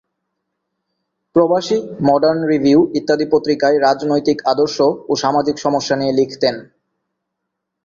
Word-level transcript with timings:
প্রবাসী, 1.35 1.77
Modern 2.09 2.39
Review 2.51 2.79
ইত্যাদি 2.99 3.25
পত্রিকায় 3.31 3.77
রাজনৈতিক 3.79 4.37
আদর্শ 4.45 4.77
ও 5.09 5.13
সামাজিক 5.15 5.55
সমস্যা 5.57 5.95
নিয়ে 5.97 6.17
লিখতেন। 6.19 6.55